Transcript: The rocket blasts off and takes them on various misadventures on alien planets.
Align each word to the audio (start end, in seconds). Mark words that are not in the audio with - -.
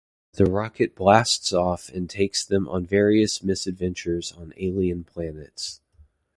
The 0.33 0.45
rocket 0.45 0.95
blasts 0.95 1.53
off 1.53 1.89
and 1.89 2.09
takes 2.09 2.43
them 2.43 2.67
on 2.67 2.87
various 2.87 3.43
misadventures 3.43 4.31
on 4.31 4.51
alien 4.57 5.03
planets. 5.03 5.79